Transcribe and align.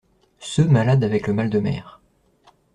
Ceux 0.39 0.65
malades 0.67 1.03
avec 1.03 1.27
le 1.27 1.33
mal 1.35 1.51
de 1.51 1.59
mer. 1.59 2.01